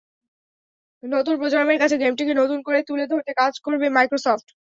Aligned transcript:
নতুন 1.03 1.35
প্রজন্মের 1.39 1.81
কাছে 1.81 1.95
গেমটিকে 1.97 2.33
নতুন 2.35 2.59
করে 2.63 2.79
তুলে 2.87 3.05
ধরতে 3.11 3.31
কাজ 3.37 3.53
করবে 3.65 3.87
মাইক্রোসফট। 3.89 4.47